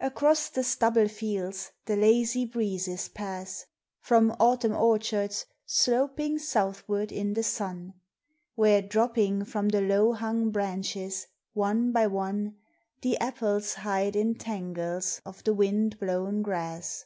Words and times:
ACROSS 0.00 0.48
the 0.48 0.64
stubble 0.64 1.06
fields 1.06 1.72
the 1.84 1.96
lazy 1.96 2.46
breezes 2.46 3.10
pass, 3.10 3.66
From 4.00 4.34
Autumn 4.40 4.74
orchards 4.74 5.44
sloping 5.66 6.38
southward 6.38 7.12
in 7.12 7.34
the 7.34 7.42
sun, 7.42 7.92
Where 8.54 8.80
dropping 8.80 9.44
from 9.44 9.68
the 9.68 9.82
low 9.82 10.14
hung 10.14 10.50
branches, 10.50 11.26
one 11.52 11.92
by 11.92 12.06
one, 12.06 12.56
The 13.02 13.18
apples 13.18 13.74
hide 13.74 14.16
in 14.16 14.36
tangles 14.36 15.20
of 15.26 15.44
the 15.44 15.52
wind 15.52 15.98
blown 16.00 16.40
grass. 16.40 17.04